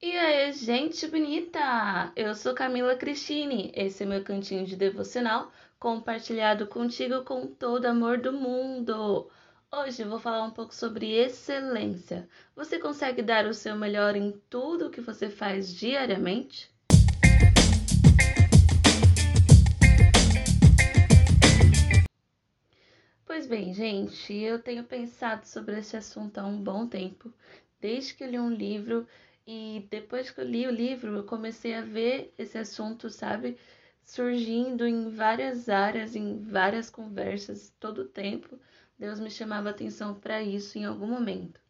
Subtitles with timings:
[0.00, 2.12] E aí, gente bonita!
[2.14, 3.72] Eu sou Camila Cristine.
[3.74, 9.30] Esse é meu cantinho de devocional compartilhado contigo com todo amor do mundo.
[9.72, 12.28] Hoje eu vou falar um pouco sobre excelência.
[12.54, 16.70] Você consegue dar o seu melhor em tudo que você faz diariamente?
[23.24, 27.32] Pois bem, gente, eu tenho pensado sobre esse assunto há um bom tempo,
[27.80, 29.06] desde que li um livro
[29.46, 33.56] e depois que eu li o livro, eu comecei a ver esse assunto, sabe,
[34.02, 38.58] surgindo em várias áreas, em várias conversas, todo o tempo.
[38.98, 41.60] Deus me chamava atenção para isso em algum momento.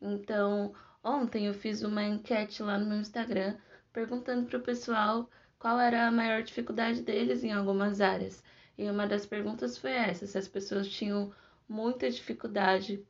[0.00, 3.56] Então, ontem eu fiz uma enquete lá no meu Instagram
[3.92, 8.42] perguntando para o pessoal qual era a maior dificuldade deles em algumas áreas.
[8.78, 11.32] E uma das perguntas foi essa: se as pessoas tinham
[11.68, 13.04] muita dificuldade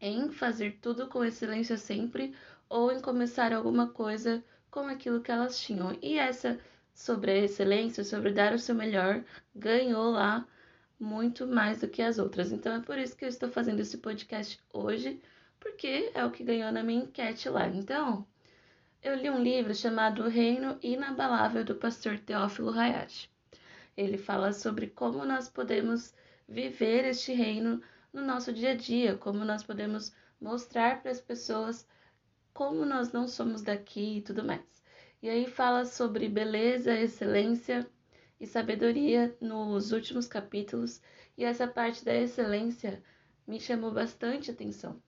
[0.00, 2.34] em fazer tudo com excelência sempre
[2.70, 5.98] ou em começar alguma coisa com aquilo que elas tinham.
[6.00, 6.58] E essa
[6.94, 10.46] sobre a excelência, sobre dar o seu melhor, ganhou lá
[10.98, 12.52] muito mais do que as outras.
[12.52, 15.20] Então é por isso que eu estou fazendo esse podcast hoje,
[15.58, 17.66] porque é o que ganhou na minha enquete lá.
[17.68, 18.24] Então,
[19.02, 23.28] eu li um livro chamado O Reino Inabalável do pastor Teófilo Hayashi.
[23.96, 26.14] Ele fala sobre como nós podemos
[26.48, 27.82] viver este reino
[28.12, 31.86] no nosso dia a dia, como nós podemos mostrar para as pessoas
[32.52, 34.60] como nós não somos daqui e tudo mais.
[35.22, 37.86] E aí fala sobre beleza, excelência
[38.40, 41.00] e sabedoria nos últimos capítulos,
[41.36, 43.02] e essa parte da excelência
[43.46, 45.00] me chamou bastante atenção.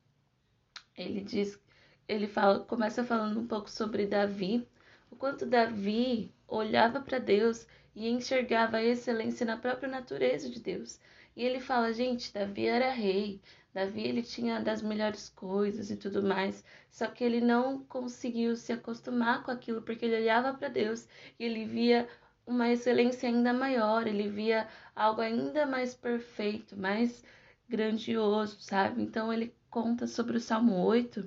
[0.96, 1.58] Ele diz,
[2.06, 4.68] ele fala, começa falando um pouco sobre Davi,
[5.10, 11.00] o quanto Davi olhava para Deus e enxergava a excelência na própria natureza de Deus.
[11.34, 13.40] E ele fala, gente, Davi era rei,
[13.74, 18.72] Davi ele tinha das melhores coisas e tudo mais, só que ele não conseguiu se
[18.72, 22.06] acostumar com aquilo porque ele olhava para Deus e ele via
[22.46, 27.24] uma excelência ainda maior, ele via algo ainda mais perfeito, mais
[27.68, 29.02] grandioso, sabe?
[29.02, 31.26] Então ele conta sobre o Salmo 8,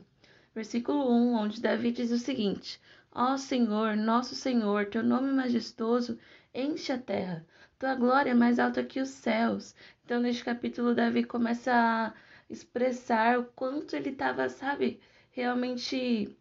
[0.53, 2.79] versículo 1, onde Davi diz o seguinte:
[3.11, 6.19] Ó Senhor, nosso Senhor, teu nome majestoso
[6.53, 7.45] enche a terra.
[7.79, 9.75] Tua glória é mais alta que os céus.
[10.03, 12.13] Então, neste capítulo, Davi começa a
[12.49, 14.99] expressar o quanto ele estava, sabe,
[15.31, 16.37] realmente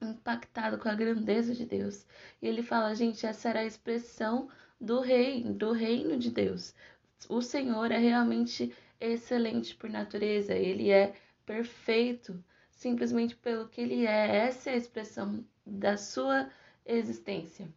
[0.00, 2.06] impactado com a grandeza de Deus.
[2.40, 4.48] E ele fala, gente, essa era a expressão
[4.80, 6.74] do rei, do reino de Deus.
[7.28, 11.14] O Senhor é realmente excelente por natureza, ele é
[11.46, 14.36] perfeito simplesmente pelo que ele é.
[14.36, 16.50] Essa é a expressão da sua
[16.84, 17.68] existência.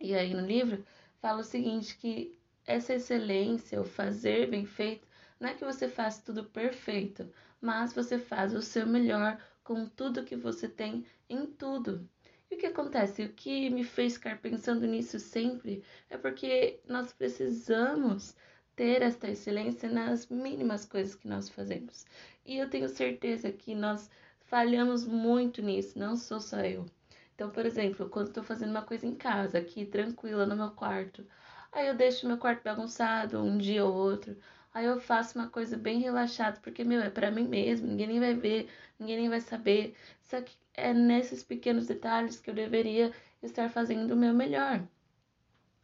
[0.00, 0.84] E aí no livro
[1.20, 2.36] fala o seguinte que
[2.66, 5.06] essa excelência, o fazer bem feito,
[5.42, 7.28] não é que você faz tudo perfeito,
[7.60, 12.08] mas você faz o seu melhor com tudo que você tem em tudo.
[12.48, 13.24] E o que acontece?
[13.24, 18.36] O que me fez ficar pensando nisso sempre é porque nós precisamos
[18.76, 22.06] ter esta excelência nas mínimas coisas que nós fazemos.
[22.46, 24.08] E eu tenho certeza que nós
[24.44, 26.86] falhamos muito nisso, não sou só eu.
[27.34, 31.26] Então, por exemplo, quando estou fazendo uma coisa em casa, aqui tranquila no meu quarto,
[31.72, 34.36] aí eu deixo meu quarto bagunçado um dia ou outro,
[34.74, 38.20] Aí eu faço uma coisa bem relaxada, porque, meu, é para mim mesmo, ninguém nem
[38.20, 38.68] vai ver,
[38.98, 39.94] ninguém nem vai saber.
[40.22, 43.12] Só que é nesses pequenos detalhes que eu deveria
[43.42, 44.82] estar fazendo o meu melhor.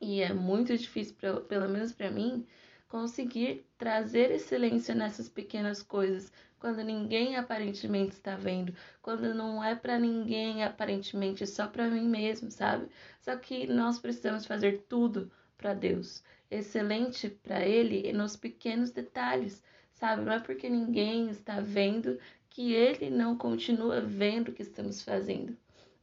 [0.01, 2.47] E é muito difícil, pra, pelo menos para mim,
[2.89, 9.99] conseguir trazer excelência nessas pequenas coisas, quando ninguém aparentemente está vendo, quando não é para
[9.99, 12.89] ninguém aparentemente, é só para mim mesmo, sabe?
[13.21, 20.25] Só que nós precisamos fazer tudo para Deus excelente para ele nos pequenos detalhes, sabe?
[20.25, 25.57] Não é porque ninguém está vendo que ele não continua vendo o que estamos fazendo,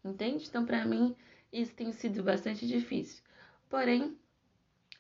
[0.04, 0.46] entende?
[0.48, 1.16] Então, para mim,
[1.52, 3.24] isso tem sido bastante difícil,
[3.70, 4.18] porém,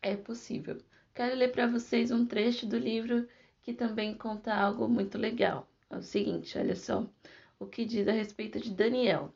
[0.01, 0.78] é possível.
[1.13, 3.27] Quero ler para vocês um trecho do livro
[3.62, 5.67] que também conta algo muito legal.
[5.89, 7.09] É o seguinte, olha só
[7.59, 9.33] o que diz a respeito de Daniel.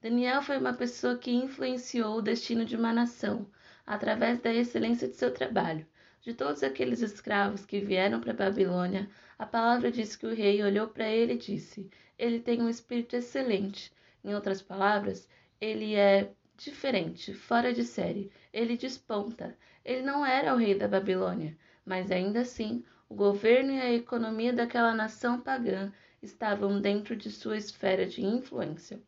[0.00, 3.46] Daniel foi uma pessoa que influenciou o destino de uma nação
[3.86, 5.86] através da excelência de seu trabalho.
[6.20, 10.86] De todos aqueles escravos que vieram para Babilônia, a palavra diz que o rei olhou
[10.86, 13.92] para ele e disse: Ele tem um espírito excelente.
[14.24, 15.28] Em outras palavras,
[15.60, 18.30] ele é diferente, fora de série.
[18.52, 19.56] Ele desponta.
[19.84, 24.52] Ele não era o rei da Babilônia, mas ainda assim, o governo e a economia
[24.52, 25.92] daquela nação pagã
[26.22, 29.02] estavam dentro de sua esfera de influência.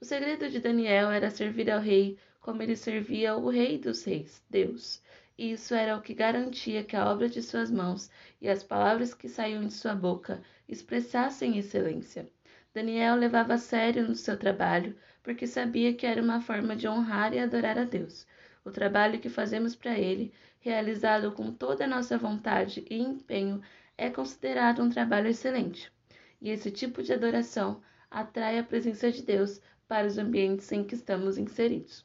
[0.00, 4.44] O segredo de Daniel era servir ao rei como ele servia o Rei dos Reis,
[4.50, 5.00] Deus.
[5.38, 9.30] Isso era o que garantia que a obra de suas mãos e as palavras que
[9.30, 12.28] saíam de sua boca expressassem excelência.
[12.74, 17.32] Daniel levava a sério no seu trabalho, porque sabia que era uma forma de honrar
[17.32, 18.26] e adorar a Deus.
[18.62, 20.30] O trabalho que fazemos para Ele,
[20.60, 23.62] realizado com toda a nossa vontade e empenho,
[23.96, 25.90] é considerado um trabalho excelente.
[26.42, 27.80] E esse tipo de adoração
[28.10, 32.04] atrai a presença de Deus para os ambientes em que estamos inseridos.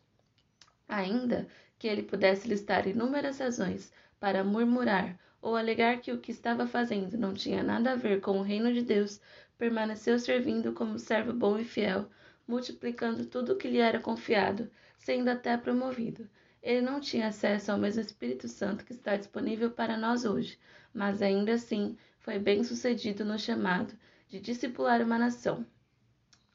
[0.90, 1.48] Ainda
[1.78, 7.16] que ele pudesse listar inúmeras razões para murmurar ou alegar que o que estava fazendo
[7.18, 9.22] não tinha nada a ver com o reino de Deus,
[9.58, 12.10] permaneceu servindo como servo bom e fiel,
[12.48, 16.28] multiplicando tudo o que lhe era confiado, sendo até promovido.
[16.62, 20.60] Ele não tinha acesso ao mesmo Espírito Santo que está disponível para nós hoje,
[20.94, 23.94] mas ainda assim foi bem sucedido no chamado
[24.28, 25.66] de discipular uma nação.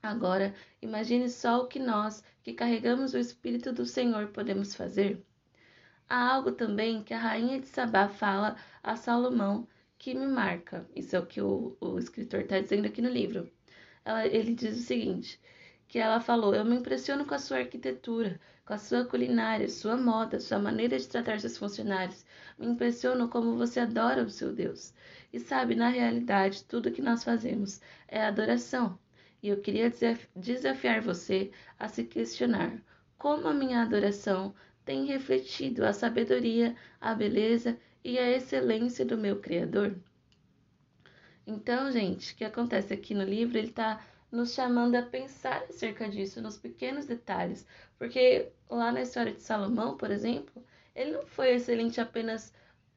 [0.04, 5.24] Agora, imagine só o que nós, que carregamos o Espírito do Senhor, podemos fazer.
[6.06, 9.66] Há algo também que a rainha de Sabá fala a Salomão
[9.98, 10.86] que me marca.
[10.94, 13.50] Isso é o que o, o escritor está dizendo aqui no livro.
[14.04, 15.40] Ela, ele diz o seguinte:
[15.88, 19.96] que ela falou, eu me impressiono com a sua arquitetura, com a sua culinária, sua
[19.96, 22.26] moda, sua maneira de tratar seus funcionários.
[22.58, 24.92] Me impressiono como você adora o seu Deus.
[25.32, 28.98] E sabe, na realidade, tudo que nós fazemos é adoração.
[29.44, 29.92] E eu queria
[30.34, 32.82] desafiar você a se questionar
[33.18, 34.54] como a minha adoração
[34.86, 39.94] tem refletido a sabedoria, a beleza e a excelência do meu Criador.
[41.46, 44.02] Então, gente, o que acontece aqui no livro, ele está
[44.32, 47.66] nos chamando a pensar acerca disso, nos pequenos detalhes.
[47.98, 50.64] Porque lá na história de Salomão, por exemplo,
[50.94, 52.50] ele não foi excelente apenas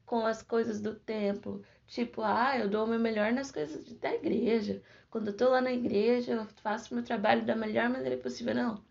[0.06, 1.62] com as coisas do templo.
[1.88, 4.82] Tipo, ah, eu dou o meu melhor nas coisas da igreja.
[5.10, 8.54] Quando eu tô lá na igreja, eu faço meu trabalho da melhor maneira possível.
[8.54, 8.84] Não.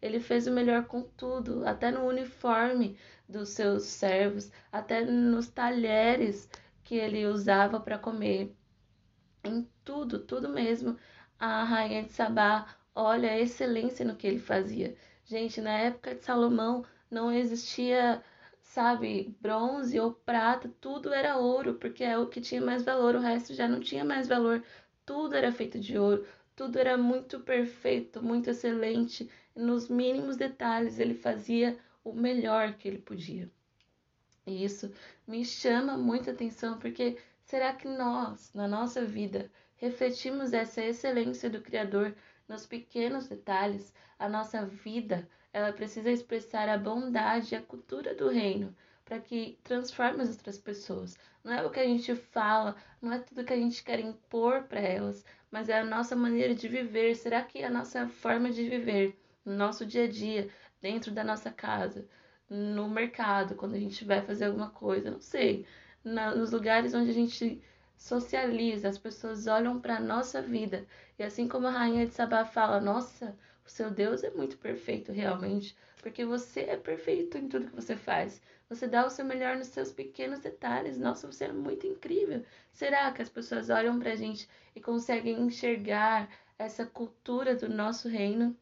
[0.00, 2.96] Ele fez o melhor com tudo, até no uniforme
[3.28, 6.48] dos seus servos, até nos talheres
[6.84, 8.54] que ele usava para comer.
[9.42, 10.96] Em tudo, tudo mesmo.
[11.38, 14.96] A rainha de Sabá olha a excelência no que ele fazia.
[15.24, 18.22] Gente, na época de Salomão não existia
[18.64, 23.20] sabe, bronze ou prata, tudo era ouro, porque é o que tinha mais valor, o
[23.20, 24.64] resto já não tinha mais valor.
[25.06, 26.26] Tudo era feito de ouro,
[26.56, 29.30] tudo era muito perfeito, muito excelente.
[29.54, 33.50] Nos mínimos detalhes, ele fazia o melhor que ele podia.
[34.46, 34.92] E isso
[35.26, 41.60] me chama muita atenção, porque será que nós, na nossa vida, refletimos essa excelência do
[41.60, 42.14] Criador
[42.48, 43.94] nos pequenos detalhes?
[44.18, 48.74] A nossa vida ela precisa expressar a bondade e a cultura do reino
[49.04, 51.16] para que transforme as outras pessoas.
[51.44, 54.64] Não é o que a gente fala, não é tudo que a gente quer impor
[54.64, 57.14] para elas, mas é a nossa maneira de viver.
[57.14, 61.52] Será que a nossa forma de viver no nosso dia a dia, dentro da nossa
[61.52, 62.04] casa,
[62.50, 65.64] no mercado, quando a gente vai fazer alguma coisa, não sei,
[66.02, 67.62] na, nos lugares onde a gente
[67.96, 70.84] socializa, as pessoas olham para nossa vida.
[71.16, 75.10] E assim como a rainha de Sabá fala, nossa, o seu Deus é muito perfeito,
[75.10, 78.40] realmente, porque você é perfeito em tudo que você faz.
[78.68, 80.98] Você dá o seu melhor nos seus pequenos detalhes.
[80.98, 82.44] Nossa, você é muito incrível.
[82.72, 86.28] Será que as pessoas olham pra gente e conseguem enxergar
[86.58, 88.56] essa cultura do nosso reino?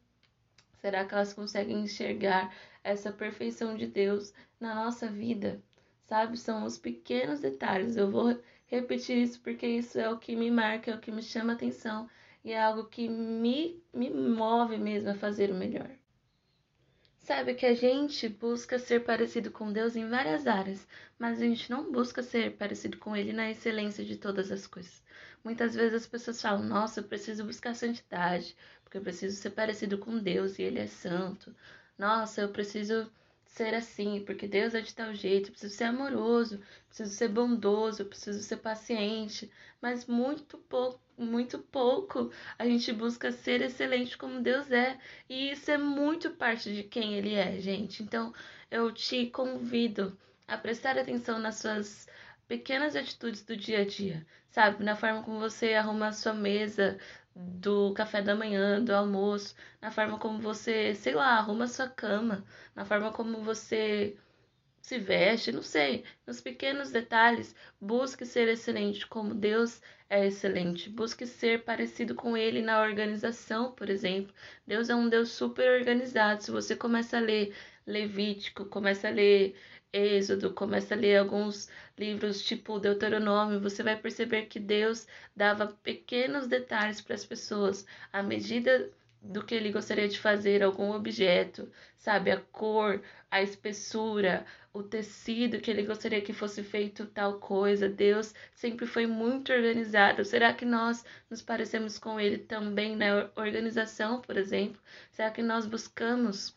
[0.79, 2.53] Será que elas conseguem enxergar
[2.83, 5.61] essa perfeição de Deus na nossa vida?
[6.07, 7.95] Sabe, são os pequenos detalhes.
[7.95, 11.21] Eu vou repetir isso porque isso é o que me marca, é o que me
[11.21, 12.09] chama atenção
[12.43, 15.89] e é algo que me, me move mesmo a fazer o melhor.
[17.19, 20.85] Sabe que a gente busca ser parecido com Deus em várias áreas,
[21.17, 25.01] mas a gente não busca ser parecido com Ele na excelência de todas as coisas.
[25.41, 29.97] Muitas vezes as pessoas falam: Nossa, eu preciso buscar santidade, porque eu preciso ser parecido
[29.97, 31.55] com Deus e Ele é santo.
[31.97, 33.09] Nossa, eu preciso
[33.53, 38.05] ser assim, porque Deus é de tal jeito, eu preciso ser amoroso, preciso ser bondoso,
[38.05, 44.71] preciso ser paciente, mas muito pouco, muito pouco a gente busca ser excelente como Deus
[44.71, 44.97] é,
[45.29, 48.01] e isso é muito parte de quem ele é, gente.
[48.01, 48.33] Então,
[48.71, 50.17] eu te convido
[50.47, 52.09] a prestar atenção nas suas
[52.47, 54.83] pequenas atitudes do dia a dia, sabe?
[54.83, 56.97] Na forma como você arruma a sua mesa,
[57.35, 62.43] do café da manhã, do almoço, na forma como você, sei lá, arruma sua cama,
[62.75, 64.17] na forma como você
[64.81, 69.81] se veste, não sei, nos pequenos detalhes, busque ser excelente como Deus
[70.13, 70.89] é excelente.
[70.89, 74.33] Busque ser parecido com ele na organização, por exemplo.
[74.65, 76.43] Deus é um Deus super organizado.
[76.43, 79.55] Se você começa a ler Levítico, começa a ler
[79.93, 86.47] Êxodo, começa a ler alguns livros tipo Deuteronômio, você vai perceber que Deus dava pequenos
[86.47, 92.31] detalhes para as pessoas à medida do que ele gostaria de fazer algum objeto, sabe?
[92.31, 97.87] A cor, a espessura, o tecido que ele gostaria que fosse feito tal coisa.
[97.87, 100.25] Deus sempre foi muito organizado.
[100.25, 104.81] Será que nós nos parecemos com ele também na organização, por exemplo?
[105.11, 106.53] Será que nós buscamos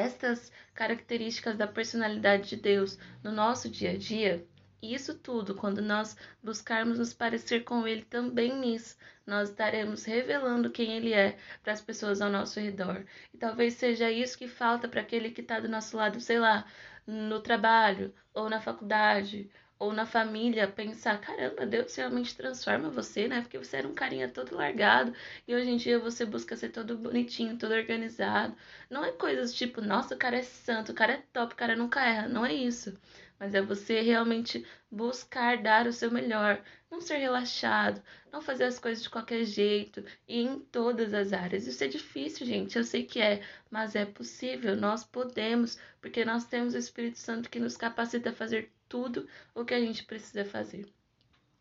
[0.00, 4.46] estas características da personalidade de Deus no nosso dia a dia?
[4.82, 10.70] E isso tudo, quando nós buscarmos nos parecer com Ele também nisso, nós estaremos revelando
[10.70, 13.04] quem Ele é para as pessoas ao nosso redor.
[13.32, 16.64] E talvez seja isso que falta para aquele que está do nosso lado, sei lá,
[17.06, 23.40] no trabalho, ou na faculdade, ou na família, pensar: caramba, Deus realmente transforma você, né?
[23.40, 25.12] Porque você era um carinha todo largado
[25.48, 28.54] e hoje em dia você busca ser todo bonitinho, todo organizado.
[28.88, 31.74] Não é coisas tipo: nossa, o cara é santo, o cara é top, o cara
[31.74, 32.28] nunca erra.
[32.28, 32.96] Não é isso
[33.40, 38.78] mas é você realmente buscar dar o seu melhor, não ser relaxado, não fazer as
[38.78, 41.66] coisas de qualquer jeito e em todas as áreas.
[41.66, 46.44] Isso é difícil, gente, eu sei que é, mas é possível, nós podemos, porque nós
[46.44, 50.44] temos o Espírito Santo que nos capacita a fazer tudo o que a gente precisa
[50.44, 50.86] fazer.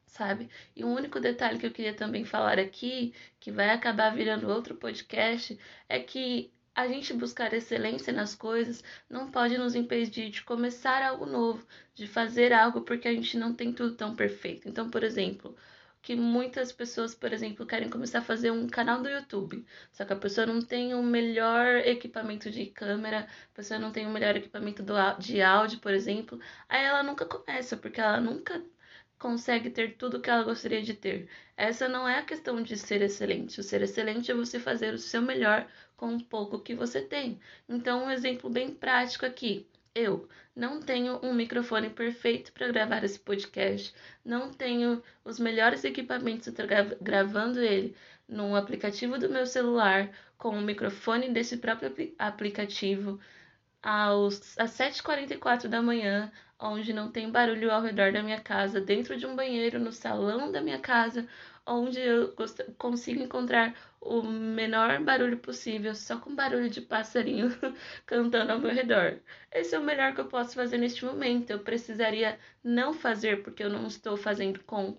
[0.07, 0.49] Sabe?
[0.75, 4.75] E um único detalhe que eu queria também falar aqui, que vai acabar virando outro
[4.75, 5.57] podcast,
[5.87, 11.25] é que a gente buscar excelência nas coisas não pode nos impedir de começar algo
[11.25, 14.67] novo, de fazer algo porque a gente não tem tudo tão perfeito.
[14.67, 15.55] Então, por exemplo,
[16.01, 20.13] que muitas pessoas, por exemplo, querem começar a fazer um canal do YouTube, só que
[20.13, 24.35] a pessoa não tem o melhor equipamento de câmera, a pessoa não tem o melhor
[24.35, 28.63] equipamento do, de áudio, por exemplo, aí ela nunca começa, porque ela nunca
[29.19, 31.29] consegue ter tudo que ela gostaria de ter.
[31.57, 33.59] Essa não é a questão de ser excelente.
[33.59, 37.39] O ser excelente é você fazer o seu melhor com o pouco que você tem.
[37.67, 39.67] Então, um exemplo bem prático aqui.
[39.95, 43.93] Eu não tenho um microfone perfeito para gravar esse podcast,
[44.23, 47.95] não tenho os melhores equipamentos para gravando ele
[48.27, 53.19] no aplicativo do meu celular, com o microfone desse próprio aplicativo,
[53.81, 59.17] aos, às 7h44 da manhã, onde não tem barulho ao redor da minha casa, dentro
[59.17, 61.27] de um banheiro, no salão da minha casa,
[61.69, 62.33] onde eu
[62.77, 67.49] consigo encontrar o menor barulho possível, só com barulho de passarinho
[68.05, 69.19] cantando ao meu redor.
[69.51, 71.51] Esse é o melhor que eu posso fazer neste momento.
[71.51, 74.97] Eu precisaria não fazer porque eu não estou fazendo com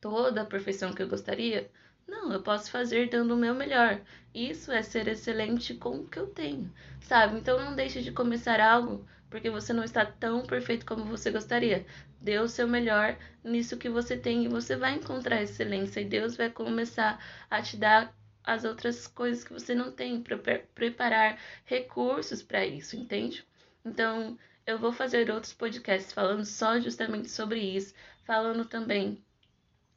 [0.00, 1.70] toda a perfeição que eu gostaria.
[2.06, 4.00] Não, eu posso fazer dando o meu melhor.
[4.34, 7.38] Isso é ser excelente com o que eu tenho, sabe?
[7.38, 11.84] Então não deixe de começar algo porque você não está tão perfeito como você gostaria.
[12.20, 16.36] Dê o seu melhor nisso que você tem e você vai encontrar excelência e Deus
[16.36, 17.18] vai começar
[17.50, 20.36] a te dar as outras coisas que você não tem para
[20.74, 23.44] preparar recursos para isso, entende?
[23.84, 29.24] Então, eu vou fazer outros podcasts falando só justamente sobre isso, falando também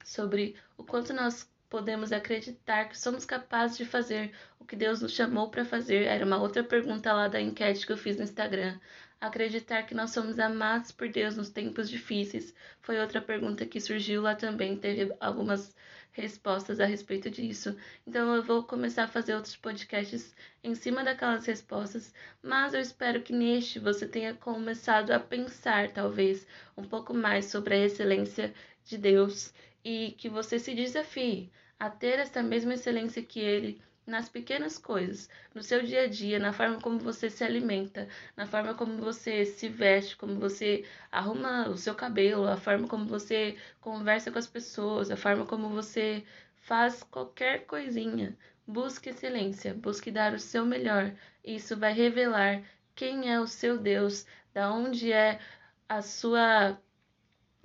[0.04, 5.12] sobre o quanto nós podemos acreditar que somos capazes de fazer o que Deus nos
[5.12, 6.04] chamou para fazer?
[6.04, 8.80] Era uma outra pergunta lá da enquete que eu fiz no Instagram.
[9.20, 14.22] Acreditar que nós somos amados por Deus nos tempos difíceis foi outra pergunta que surgiu
[14.22, 14.78] lá também.
[14.78, 15.76] Teve algumas
[16.12, 17.76] respostas a respeito disso.
[18.08, 23.22] Então eu vou começar a fazer outros podcasts em cima daquelas respostas, mas eu espero
[23.22, 28.54] que neste você tenha começado a pensar talvez um pouco mais sobre a excelência
[28.86, 29.54] de Deus
[29.84, 35.30] e que você se desafie a ter essa mesma excelência que ele nas pequenas coisas,
[35.54, 39.46] no seu dia a dia, na forma como você se alimenta, na forma como você
[39.46, 44.48] se veste, como você arruma o seu cabelo, a forma como você conversa com as
[44.48, 46.24] pessoas, a forma como você
[46.56, 48.38] faz qualquer coisinha.
[48.68, 51.14] Busque excelência, busque dar o seu melhor.
[51.44, 52.64] Isso vai revelar
[52.96, 55.40] quem é o seu Deus, da onde é
[55.88, 56.80] a sua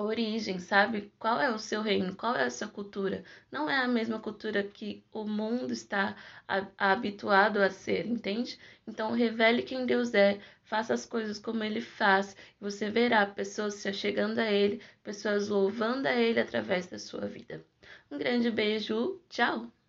[0.03, 1.13] origem, sabe?
[1.19, 2.15] Qual é o seu reino?
[2.15, 3.25] Qual é a sua cultura?
[3.51, 6.17] Não é a mesma cultura que o mundo está
[6.79, 8.59] habituado a ser, entende?
[8.87, 13.75] Então, revele quem Deus é, faça as coisas como ele faz, e você verá pessoas
[13.75, 17.65] se chegando a ele, pessoas louvando a ele através da sua vida.
[18.11, 19.80] Um grande beijo, tchau!